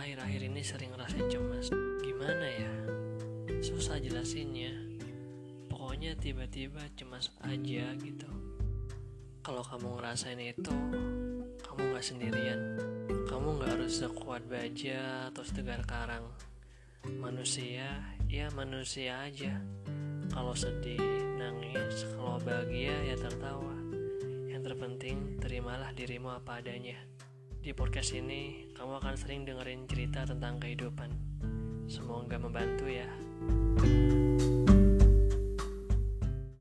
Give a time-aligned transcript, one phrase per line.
[0.00, 1.68] akhir-akhir ini sering rasa cemas.
[2.00, 2.72] Gimana ya?
[3.60, 4.72] Susah jelasinnya.
[5.68, 8.30] Pokoknya tiba-tiba cemas aja gitu.
[9.44, 10.72] Kalau kamu ngerasain itu,
[11.60, 12.60] kamu gak sendirian.
[13.28, 16.24] Kamu gak harus sekuat baja atau setegar karang.
[17.20, 19.52] Manusia, ya manusia aja.
[20.32, 21.00] Kalau sedih,
[21.36, 22.08] nangis.
[22.16, 23.76] Kalau bahagia, ya tertawa.
[24.48, 26.96] Yang terpenting, terimalah dirimu apa adanya.
[27.60, 31.12] Di podcast ini, kamu akan sering dengerin cerita tentang kehidupan.
[31.84, 33.04] Semoga membantu ya